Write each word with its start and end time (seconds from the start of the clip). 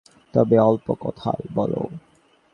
তবে 0.33 0.57
অল্প 0.59 0.87
কথায়? 0.99 1.45